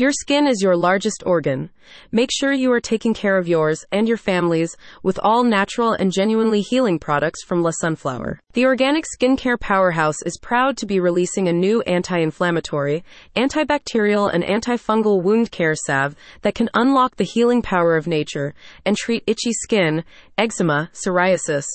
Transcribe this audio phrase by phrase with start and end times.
[0.00, 1.68] Your skin is your largest organ.
[2.10, 6.10] Make sure you are taking care of yours and your family's with all natural and
[6.10, 8.40] genuinely healing products from La Sunflower.
[8.54, 13.04] The organic skincare powerhouse is proud to be releasing a new anti inflammatory,
[13.36, 18.54] antibacterial, and antifungal wound care salve that can unlock the healing power of nature
[18.86, 20.02] and treat itchy skin,
[20.38, 21.66] eczema, psoriasis,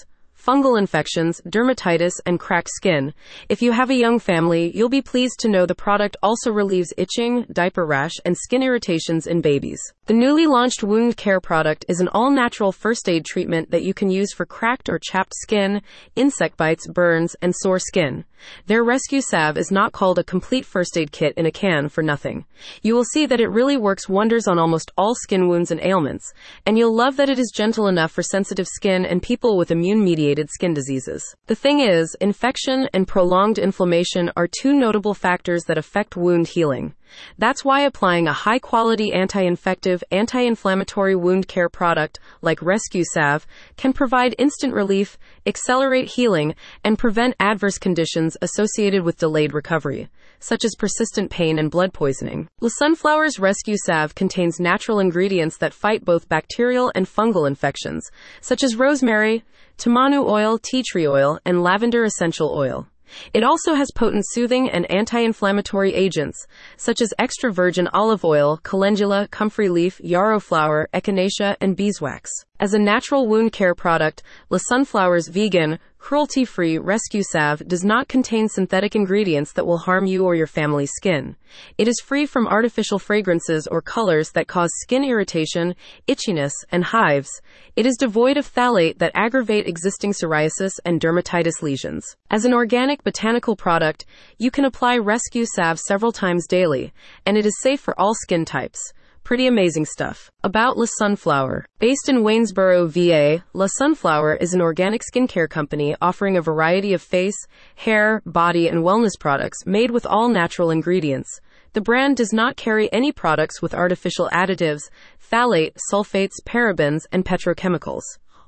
[0.46, 3.14] fungal infections, dermatitis, and cracked skin.
[3.50, 6.94] If you have a young family, you'll be pleased to know the product also relieves
[6.98, 9.82] itching, diaper rash, and skin irritations in babies.
[10.06, 13.94] The newly launched wound care product is an all natural first aid treatment that you
[13.94, 15.82] can use for cracked or chapped skin,
[16.16, 18.26] insect bites, burns, and sore skin.
[18.68, 22.04] Their rescue salve is not called a complete first aid kit in a can for
[22.04, 22.46] nothing.
[22.84, 26.32] You will see that it really works wonders on almost all skin wounds and ailments,
[26.66, 30.04] and you'll love that it is gentle enough for sensitive skin and people with immune
[30.04, 31.36] mediated skin diseases.
[31.48, 36.94] The thing is, infection and prolonged inflammation are two notable factors that affect wound healing.
[37.38, 43.04] That's why applying a high quality anti infective, anti inflammatory wound care product like Rescue
[43.14, 50.10] Salve can provide instant relief, accelerate healing, and prevent adverse conditions associated with delayed recovery,
[50.40, 52.48] such as persistent pain and blood poisoning.
[52.62, 58.10] La Sunflower's Rescue Salve contains natural ingredients that fight both bacterial and fungal infections,
[58.42, 59.44] such as rosemary,
[59.78, 62.88] tamanu oil, tea tree oil, and lavender essential oil.
[63.34, 66.46] It also has potent soothing and anti inflammatory agents,
[66.78, 72.30] such as extra virgin olive oil, calendula, comfrey leaf, yarrow flower, echinacea, and beeswax.
[72.58, 78.08] As a natural wound care product, La Sunflower's vegan, cruelty free rescue salve does not
[78.08, 81.36] contain synthetic ingredients that will harm you or your family's skin.
[81.78, 85.76] It is free from artificial fragrances or colors that cause skin irritation,
[86.08, 87.42] itchiness, and hives.
[87.76, 92.16] It is devoid of phthalate that aggravate existing psoriasis and dermatitis lesions.
[92.32, 94.06] As an organic botanical product,
[94.38, 96.94] you can apply rescue salve several times daily,
[97.26, 98.94] and it is safe for all skin types.
[99.26, 100.30] Pretty amazing stuff.
[100.44, 101.66] About La Sunflower.
[101.80, 107.02] Based in Waynesboro, VA, La Sunflower is an organic skincare company offering a variety of
[107.02, 111.42] face, hair, body, and wellness products made with all natural ingredients.
[111.74, 118.04] The brand does not carry any products with artificial additives, phthalate, sulfates, parabens, and petrochemicals.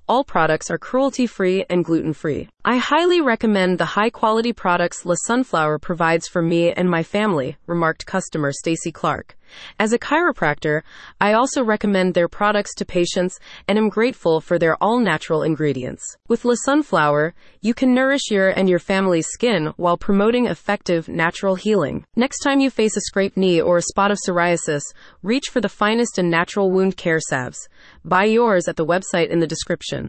[0.09, 2.47] All products are cruelty free and gluten free.
[2.63, 7.57] I highly recommend the high quality products La Sunflower provides for me and my family,
[7.66, 9.35] remarked customer Stacy Clark.
[9.80, 10.81] As a chiropractor,
[11.19, 16.03] I also recommend their products to patients and am grateful for their all natural ingredients.
[16.28, 21.56] With La Sunflower, you can nourish your and your family's skin while promoting effective natural
[21.56, 22.06] healing.
[22.16, 24.84] Next time you face a scraped knee or a spot of psoriasis,
[25.24, 27.68] reach for the finest and natural wound care salves.
[28.03, 30.06] Buy yours at the website in the description.